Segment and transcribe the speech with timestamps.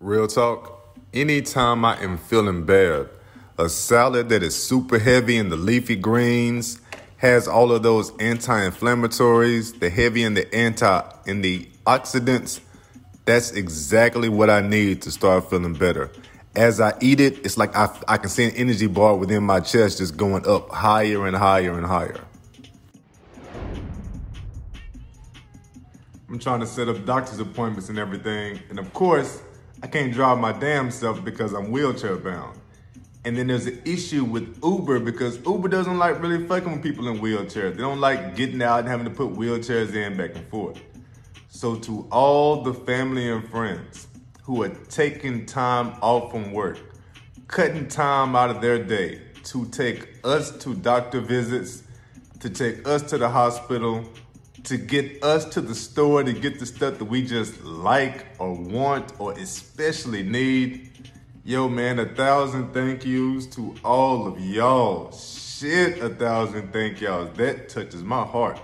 [0.00, 3.08] Real talk, anytime I am feeling bad,
[3.58, 6.80] a salad that is super heavy in the leafy greens,
[7.16, 12.60] has all of those anti-inflammatories, the heavy in the anti in the oxidants,
[13.24, 16.12] that's exactly what I need to start feeling better.
[16.54, 19.58] As I eat it, it's like I, I can see an energy bar within my
[19.58, 22.20] chest just going up higher and higher and higher.
[26.28, 28.60] I'm trying to set up doctor's appointments and everything.
[28.70, 29.42] And of course,
[29.82, 32.58] I can't drive my damn self because I'm wheelchair bound.
[33.24, 37.08] And then there's an issue with Uber because Uber doesn't like really fucking with people
[37.08, 37.74] in wheelchairs.
[37.74, 40.80] They don't like getting out and having to put wheelchairs in back and forth.
[41.48, 44.08] So to all the family and friends
[44.42, 46.78] who are taking time off from work,
[47.46, 51.82] cutting time out of their day to take us to doctor visits,
[52.40, 54.04] to take us to the hospital,
[54.64, 58.54] to get us to the store to get the stuff that we just like or
[58.54, 60.90] want or especially need.
[61.44, 65.10] Yo, man, a thousand thank yous to all of y'all.
[65.12, 67.24] Shit, a thousand thank y'all.
[67.24, 68.60] That touches my heart.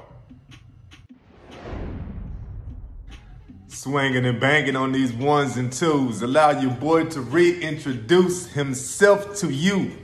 [3.68, 6.22] Swinging and banging on these ones and twos.
[6.22, 10.03] Allow your boy to reintroduce himself to you.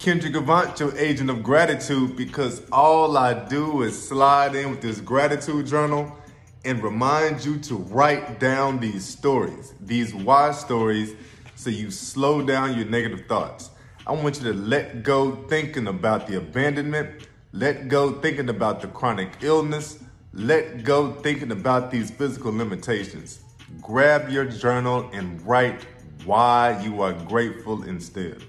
[0.00, 4.98] Kendrick Avant, your agent of gratitude, because all I do is slide in with this
[4.98, 6.16] gratitude journal
[6.64, 11.12] and remind you to write down these stories, these why stories,
[11.54, 13.68] so you slow down your negative thoughts.
[14.06, 18.88] I want you to let go thinking about the abandonment, let go thinking about the
[18.88, 23.40] chronic illness, let go thinking about these physical limitations.
[23.82, 25.84] Grab your journal and write
[26.24, 28.42] why you are grateful instead.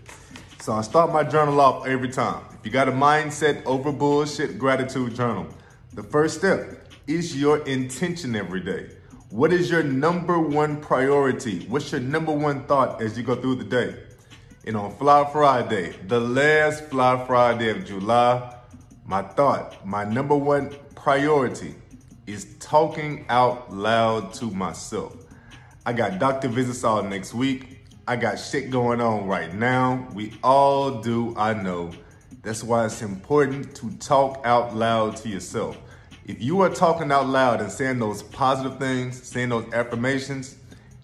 [0.61, 2.43] So I start my journal off every time.
[2.53, 5.47] If you got a mindset over bullshit gratitude journal,
[5.95, 8.91] the first step is your intention every day.
[9.31, 11.65] What is your number one priority?
[11.65, 14.03] What's your number one thought as you go through the day?
[14.67, 18.55] And on Fly Friday, the last Fly Friday of July,
[19.03, 21.73] my thought, my number one priority
[22.27, 25.15] is talking out loud to myself.
[25.87, 27.80] I got visits all next week.
[28.07, 30.07] I got shit going on right now.
[30.13, 31.91] We all do, I know.
[32.41, 35.77] That's why it's important to talk out loud to yourself.
[36.25, 40.55] If you are talking out loud and saying those positive things, saying those affirmations,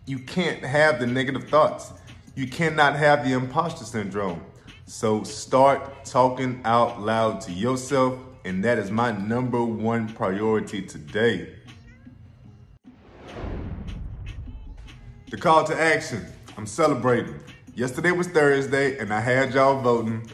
[0.07, 1.91] you can't have the negative thoughts.
[2.35, 4.41] You cannot have the imposter syndrome.
[4.85, 11.53] So start talking out loud to yourself, and that is my number one priority today.
[15.29, 16.25] The call to action.
[16.57, 17.39] I'm celebrating.
[17.75, 20.27] Yesterday was Thursday, and I had y'all voting.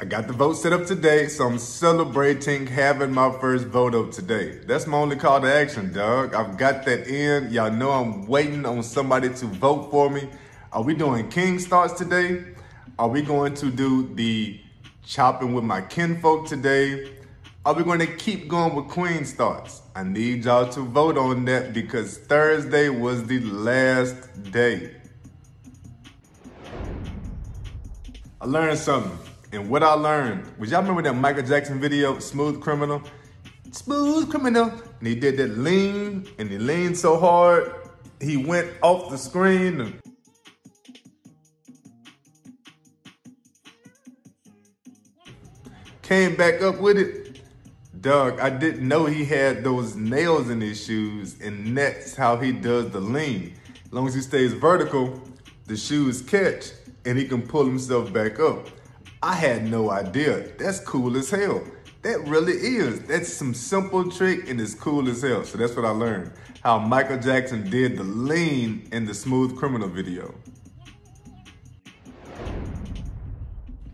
[0.00, 4.10] I got the vote set up today, so I'm celebrating having my first vote up
[4.10, 4.58] today.
[4.66, 6.34] That's my only call to action, dog.
[6.34, 7.52] I've got that in.
[7.52, 10.28] Y'all know I'm waiting on somebody to vote for me.
[10.72, 12.42] Are we doing King starts today?
[12.98, 14.60] Are we going to do the
[15.06, 17.12] chopping with my kinfolk today?
[17.64, 19.82] Are we going to keep going with Queen starts?
[19.94, 24.96] I need y'all to vote on that because Thursday was the last day.
[28.42, 29.16] I learned something.
[29.52, 33.00] And what I learned was y'all remember that Michael Jackson video, Smooth Criminal?
[33.70, 34.72] Smooth Criminal.
[34.98, 37.72] And he did that lean, and he leaned so hard,
[38.20, 40.00] he went off the screen.
[46.02, 47.42] Came back up with it.
[48.00, 52.50] Doug, I didn't know he had those nails in his shoes, and that's how he
[52.50, 53.54] does the lean.
[53.86, 55.22] As long as he stays vertical,
[55.66, 56.72] the shoes catch
[57.04, 58.68] and he can pull himself back up.
[59.22, 60.48] I had no idea.
[60.58, 61.62] That's cool as hell.
[62.02, 63.00] That really is.
[63.02, 65.44] That's some simple trick and it's cool as hell.
[65.44, 66.32] So that's what I learned.
[66.64, 70.34] How Michael Jackson did the lean in the Smooth Criminal video.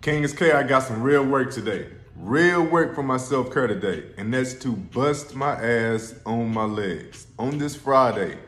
[0.00, 1.88] King's Care, I got some real work today.
[2.16, 4.12] Real work for my self-care today.
[4.16, 7.26] And that's to bust my ass on my legs.
[7.38, 8.38] On this Friday.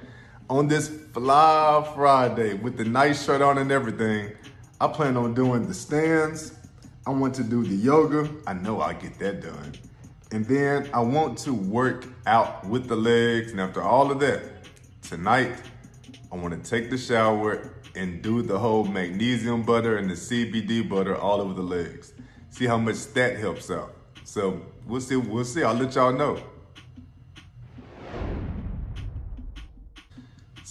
[0.49, 4.33] On this Fly Friday with the nice shirt on and everything.
[4.83, 6.55] I plan on doing the stands.
[7.07, 8.31] I want to do the yoga.
[8.47, 9.75] I know I'll get that done.
[10.33, 13.51] And then I want to work out with the legs.
[13.51, 14.43] And after all of that,
[15.03, 15.55] tonight,
[16.33, 20.89] I want to take the shower and do the whole magnesium butter and the CBD
[20.89, 22.15] butter all over the legs.
[22.49, 23.95] See how much that helps out.
[24.25, 25.63] So we'll see, we'll see.
[25.63, 26.43] I'll let y'all know.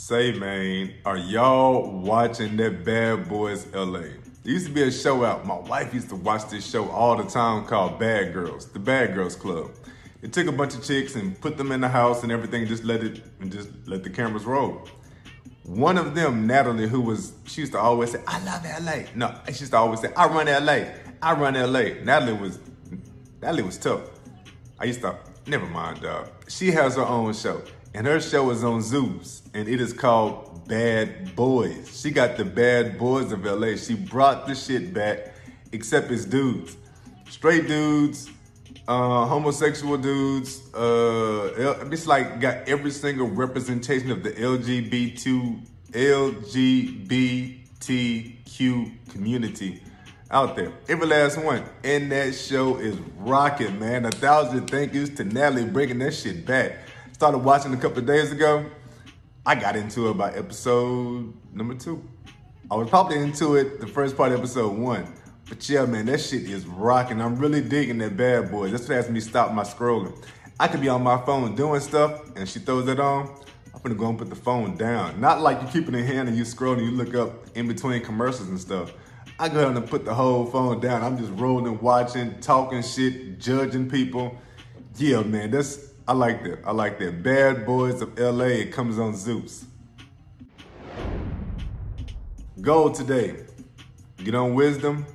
[0.02, 4.00] Say, man, are y'all watching that Bad Boys LA?
[4.00, 5.46] There used to be a show out.
[5.46, 9.14] My wife used to watch this show all the time called Bad Girls, the Bad
[9.14, 9.72] Girls Club.
[10.22, 12.86] It took a bunch of chicks and put them in the house and everything, just
[12.86, 14.88] let it and just let the cameras roll.
[15.66, 19.04] One of them, Natalie, who was, she used to always say, I love LA.
[19.16, 20.86] No, she used to always say, I run LA.
[21.22, 22.02] I run LA.
[22.04, 22.58] Natalie was,
[23.42, 24.10] Natalie was tough.
[24.80, 26.00] I used to, never mind.
[26.48, 27.62] She has her own show,
[27.94, 32.00] and her show is on Zeus, and it is called Bad Boys.
[32.00, 33.76] She got the bad boys of LA.
[33.76, 35.34] She brought the shit back,
[35.72, 36.78] except it's dudes.
[37.30, 38.30] Straight dudes,
[38.88, 40.62] uh, homosexual dudes.
[40.74, 47.62] Uh, it's like got every single representation of the LGBT LGBTQ
[49.10, 49.82] community
[50.32, 50.72] out there.
[50.88, 51.64] Every last one.
[51.84, 54.06] And that show is rocking, man.
[54.06, 56.78] A thousand thank yous to Natalie bringing that shit back.
[57.20, 58.66] Started watching a couple days ago.
[59.46, 62.02] I got into it by episode number two.
[62.72, 65.06] I was probably into it the first part of episode one.
[65.50, 67.22] But yeah, man, that shit is rocking.
[67.22, 68.70] I'm really digging that bad boy.
[68.70, 70.16] That's what has me stop my scrolling.
[70.62, 73.28] I could be on my phone doing stuff and she throws it on.
[73.76, 75.20] I'm gonna go and put the phone down.
[75.20, 77.68] Not like you keep it in hand and you scroll and you look up in
[77.68, 78.94] between commercials and stuff.
[79.38, 81.04] I go and put the whole phone down.
[81.04, 84.38] I'm just rolling, watching, talking shit, judging people.
[84.96, 86.62] Yeah, man, that's I like that.
[86.66, 87.22] I like that.
[87.22, 88.46] Bad Boys of LA.
[88.46, 89.66] It comes on Zeus.
[92.60, 93.36] Goal today.
[94.18, 95.06] Get on wisdom,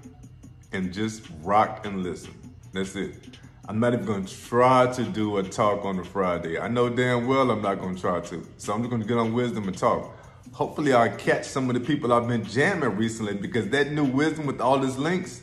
[0.70, 2.32] and just rock and listen.
[2.72, 3.38] That's it.
[3.68, 6.60] I'm not even gonna try to do a talk on a Friday.
[6.60, 8.46] I know damn well I'm not gonna try to.
[8.58, 10.16] So I'm just gonna get on wisdom and talk.
[10.52, 14.46] Hopefully I'll catch some of the people I've been jamming recently because that new wisdom
[14.46, 15.42] with all these links,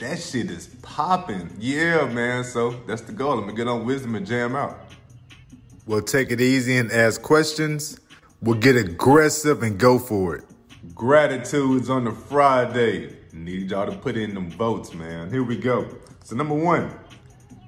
[0.00, 1.50] that shit is popping.
[1.58, 2.42] Yeah, man.
[2.42, 3.32] So that's the goal.
[3.32, 4.78] I'm gonna get on wisdom and jam out.
[5.86, 8.00] We'll take it easy and ask questions.
[8.40, 10.44] We'll get aggressive and go for it.
[10.94, 13.16] Gratitudes on the Friday.
[13.32, 15.30] Need y'all to put in them votes, man.
[15.30, 15.86] Here we go.
[16.24, 16.90] So number one,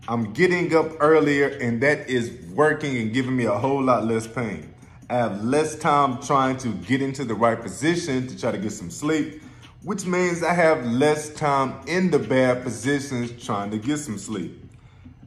[0.08, 4.26] I'm getting up earlier and that is working and giving me a whole lot less
[4.26, 4.72] pain.
[5.10, 8.72] I have less time trying to get into the right position to try to get
[8.72, 9.42] some sleep,
[9.84, 14.58] which means I have less time in the bad positions trying to get some sleep.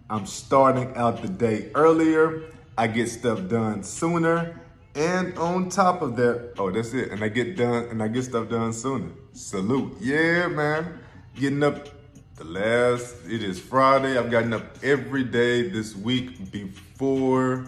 [0.09, 2.43] I'm starting out the day earlier.
[2.77, 4.61] I get stuff done sooner
[4.95, 7.11] and on top of that, oh, that's it.
[7.11, 9.11] And I get done and I get stuff done sooner.
[9.33, 9.97] Salute.
[9.99, 10.99] Yeah, man.
[11.35, 11.89] Getting up
[12.35, 14.17] the last, it is Friday.
[14.17, 17.65] I've gotten up every day this week before,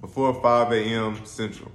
[0.00, 1.26] before 5 a.m.
[1.26, 1.72] Central.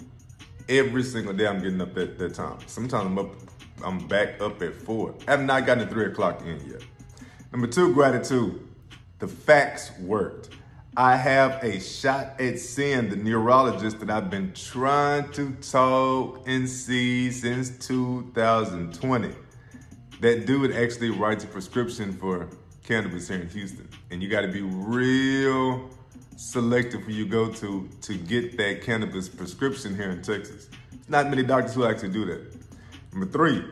[0.70, 2.60] Every single day I'm getting up at that time.
[2.66, 3.32] Sometimes I'm up,
[3.84, 5.16] I'm back up at four.
[5.28, 6.82] I have not gotten to three o'clock in yet.
[7.52, 8.68] Number two, gratitude.
[9.20, 10.50] The fax worked.
[10.96, 16.68] I have a shot at seeing the neurologist that I've been trying to talk and
[16.68, 19.32] see since 2020.
[20.22, 22.50] That dude actually writes a prescription for
[22.84, 23.88] cannabis here in Houston.
[24.12, 25.90] And you got to be real
[26.36, 30.68] selective who you go to to get that cannabis prescription here in Texas.
[30.92, 32.59] There's not many doctors who actually do that.
[33.12, 33.64] Number three,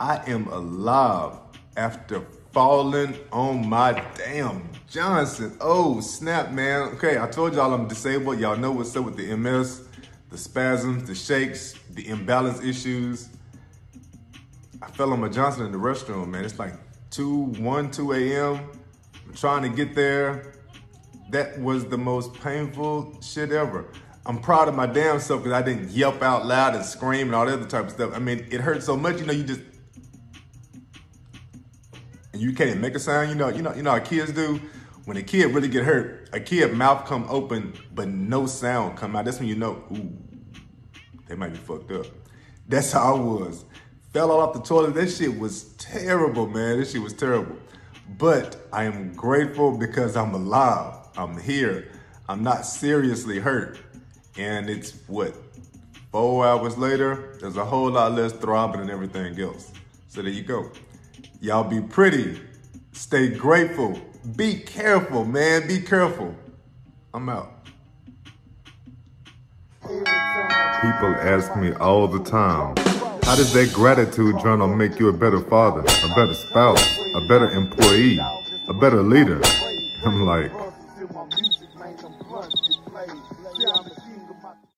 [0.00, 1.38] I am alive
[1.76, 5.56] after falling on my damn Johnson.
[5.60, 6.88] Oh, snap, man.
[6.94, 8.40] Okay, I told y'all I'm disabled.
[8.40, 9.82] Y'all know what's up with the MS,
[10.30, 13.28] the spasms, the shakes, the imbalance issues.
[14.82, 16.44] I fell on my Johnson in the restroom, man.
[16.44, 16.74] It's like
[17.10, 18.68] 2, 1, 2 a.m.
[19.26, 20.54] I'm trying to get there.
[21.30, 23.86] That was the most painful shit ever.
[24.26, 27.34] I'm proud of my damn self because I didn't yelp out loud and scream and
[27.34, 28.12] all that other type of stuff.
[28.14, 29.60] I mean, it hurt so much, you know, you just
[32.32, 33.28] and you can't make a sound.
[33.28, 34.60] You know, you know, you know how kids do.
[35.04, 39.16] When a kid really get hurt, a kid mouth come open, but no sound come
[39.16, 39.24] out.
[39.24, 40.12] That's when you know, ooh,
[41.26, 42.06] they might be fucked up.
[42.68, 43.64] That's how I was.
[44.12, 44.94] Fell off the toilet.
[44.94, 46.78] That shit was terrible, man.
[46.78, 47.56] This shit was terrible.
[48.18, 51.08] But I am grateful because I'm alive.
[51.16, 51.90] I'm here.
[52.28, 53.78] I'm not seriously hurt.
[54.36, 55.34] And it's what?
[56.12, 59.72] Four hours later, there's a whole lot less throbbing and everything else.
[60.08, 60.70] So there you go.
[61.40, 62.40] Y'all be pretty.
[62.92, 63.98] Stay grateful.
[64.36, 65.68] Be careful, man.
[65.68, 66.34] Be careful.
[67.14, 67.60] I'm out.
[69.82, 72.76] People ask me all the time,
[73.22, 77.50] how does that gratitude journal make you a better father, a better spouse, a better
[77.50, 78.18] employee,
[78.68, 79.40] a better leader?
[80.04, 80.50] I'm like,